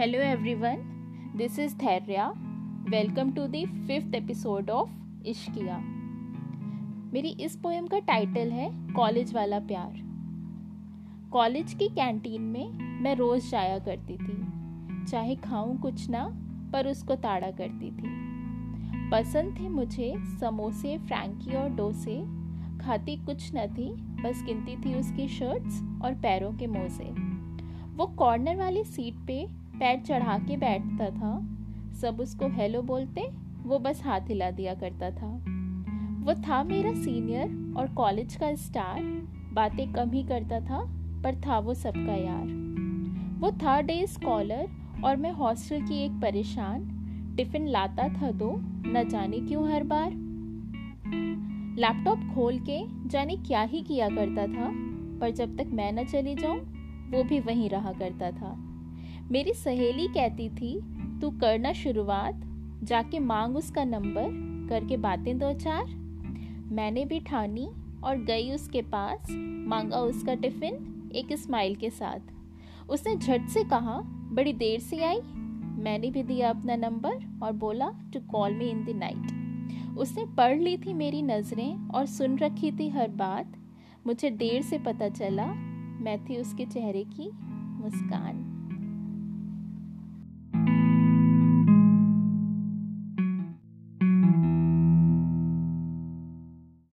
Hello 0.00 0.18
everyone, 0.18 0.78
this 1.36 1.58
is 1.58 1.74
Thairya. 1.74 2.32
Welcome 2.90 3.34
to 3.34 3.42
the 3.48 3.66
fifth 3.88 4.14
episode 4.14 4.70
of 4.70 4.88
Ishqiya 5.26 5.76
मेरी 7.12 7.28
इस 7.28 7.56
poem 7.56 7.86
का 7.86 7.98
title 7.98 8.50
है 8.50 8.92
college 8.92 9.34
वाला 9.34 9.58
प्यार. 9.58 10.00
कॉलेज 11.32 11.74
की 11.74 11.88
कैंटीन 11.88 12.42
में 12.42 12.70
मैं 13.02 13.14
रोज 13.16 13.50
जाया 13.50 13.78
करती 13.78 14.16
थी. 14.16 14.38
चाहे 15.06 15.36
खाऊं 15.36 15.76
कुछ 15.76 16.08
ना 16.10 16.24
पर 16.72 16.86
उसको 16.86 17.14
ताड़ा 17.14 17.50
करती 17.50 17.90
थी. 17.90 18.16
पसंद 19.10 19.58
थे 19.60 19.68
मुझे 19.68 20.14
समोसे 20.40 20.98
फ्रैंकी 20.98 21.56
और 21.56 21.68
डोसे. 21.68 22.20
खाती 22.78 23.16
कुछ 23.16 23.50
न 23.54 23.66
थी 23.66 23.92
बस 24.22 24.42
गिनती 24.46 24.76
थी 24.76 24.94
उसकी 24.94 25.28
शर्ट्स 25.28 25.82
और 26.02 26.14
पैरों 26.14 26.52
के 26.52 26.66
मोजे. 26.66 27.14
वो 27.96 28.06
कॉर्नर 28.06 28.56
वाली 28.56 28.84
सीट 28.84 29.14
पे 29.26 29.60
पैर 29.80 30.00
चढ़ा 30.00 30.38
के 30.38 30.56
बैठता 30.56 31.10
था। 31.10 31.40
सब 32.00 32.20
उसको 32.20 32.48
हेलो 32.48 32.82
बोलते, 32.82 33.22
वो 33.62 33.78
बस 33.78 34.02
हाथ 34.04 34.20
हिला 34.20 34.50
दिया 34.50 34.74
करता 34.74 35.10
था। 35.10 35.26
वो 36.24 36.34
था 36.34 36.62
मेरा 36.64 36.92
सीनियर 36.92 37.74
और 37.76 37.88
कॉलेज 37.88 38.36
का 38.36 38.54
स्टार, 38.54 39.02
बातें 39.52 39.92
कम 39.92 40.10
ही 40.10 40.22
करता 40.22 40.60
था, 40.60 40.82
पर 41.22 41.34
था 41.34 41.58
वो 41.58 41.74
सबका 41.74 42.14
यार। 42.14 42.46
वो 43.38 43.50
था 43.52 43.80
डे 43.80 44.06
स्कॉलर 44.06 44.68
और 45.04 45.16
मैं 45.16 45.32
हॉस्टल 45.32 45.80
की 45.80 46.04
एक 46.04 46.12
परेशान, 46.12 46.80
टिफ़िन 47.36 47.66
लाता 47.66 48.08
था 48.08 48.30
दो, 48.30 48.56
न 48.86 49.08
जाने 49.08 49.40
क्यों 49.40 49.72
हर 49.72 49.84
बार। 49.84 50.10
लैपटॉप 51.80 52.34
खोल 52.34 52.58
के 52.58 53.08
जाने 53.08 53.36
क्या 53.36 53.62
ही 53.62 53.82
किया 53.82 54.08
करता 54.08 54.46
था, 54.46 54.70
पर 55.20 55.30
जब 55.30 55.56
तक 55.56 55.66
मैं 55.66 55.92
न 55.92 56.04
चली 56.04 56.34
जाऊँ, 56.34 56.58
वो 57.10 57.24
भी 57.24 57.40
वहीं 57.40 57.70
रहा 57.70 57.92
करता 57.92 58.30
था। 58.30 58.69
मेरी 59.32 59.52
सहेली 59.52 60.08
कहती 60.08 60.48
थी, 60.48 60.80
तू 61.20 61.30
करना 61.30 61.72
शुरुआत, 61.72 62.40
जाके 62.82 63.18
मांग 63.18 63.56
उसका 63.56 63.84
नंबर, 63.84 64.28
करके 64.68 64.96
बातें 64.96 65.38
दो 65.38 65.52
चार। 65.52 65.84
मैंने 66.72 67.04
भी 67.04 67.20
ठानी 67.20 67.68
और 68.04 68.16
गई 68.16 68.50
उसके 68.52 68.82
पास, 68.82 69.26
मांगा 69.66 69.96
उसका 69.96 70.34
टिफ़िन 70.34 71.10
एक 71.14 71.32
स्माइल 71.32 71.74
के 71.74 71.90
साथ। 71.90 72.18
उसने 72.90 73.16
झट 73.16 73.48
से 73.48 73.64
कहा, 73.64 74.00
बड़ी 74.32 74.52
देर 74.52 74.80
से 74.80 75.04
आई। 75.04 75.20
मैंने 75.82 76.10
भी 76.10 76.22
दिया 76.22 76.50
अपना 76.50 76.76
नंबर 76.76 77.40
और 77.42 77.52
बोला 77.52 77.90
to 78.12 78.20
call 78.20 78.54
me 78.54 78.64
in 78.64 78.84
the 78.84 78.88
night 78.88 79.98
उसने 79.98 80.24
पढ़ 80.26 80.58
ली 80.58 80.76
थी 80.76 80.92
मेरी 80.92 81.22
नज़रें 81.22 81.88
और 81.88 82.06
सुन 82.06 82.38
रखी 82.38 82.72
थी 82.72 82.88
हर 82.88 83.08
बात। 83.08 83.52
मुझे 84.06 84.30
देर 84.30 84.62
से 84.62 84.78
पता 84.78 85.08
चला, 85.08 85.46
मैं 85.46 86.24
थी 86.24 86.36
उसके 86.36 86.64
चेहरे 86.64 87.04
की 87.04 87.30
मुस्कान। 87.82 88.59